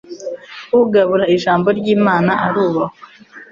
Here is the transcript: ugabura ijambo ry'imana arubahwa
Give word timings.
ugabura 0.81 1.25
ijambo 1.35 1.67
ry'imana 1.79 2.31
arubahwa 2.45 2.85